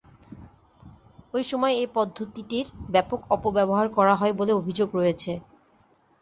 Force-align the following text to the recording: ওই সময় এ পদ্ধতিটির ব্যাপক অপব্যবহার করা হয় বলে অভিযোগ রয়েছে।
ওই 1.33 1.43
সময় 1.43 1.73
এ 1.75 1.95
পদ্ধতিটির 1.95 2.65
ব্যাপক 2.91 3.19
অপব্যবহার 3.29 3.87
করা 3.97 4.13
হয় 4.15 4.33
বলে 4.39 4.51
অভিযোগ 4.53 4.89
রয়েছে। 4.95 5.31